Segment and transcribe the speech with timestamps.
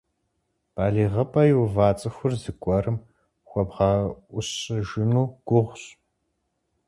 [0.75, 2.97] БалигъыпӀэ иува цӀыхур зыгуэрым
[3.47, 5.83] хуэбгъэӀущыжыну гугъущ.